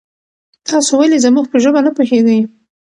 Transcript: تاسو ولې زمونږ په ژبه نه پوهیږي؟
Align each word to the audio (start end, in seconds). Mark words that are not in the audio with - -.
تاسو 0.67 0.91
ولې 0.97 1.17
زمونږ 1.25 1.45
په 1.49 1.57
ژبه 1.63 1.79
نه 1.85 1.91
پوهیږي؟ 1.95 2.39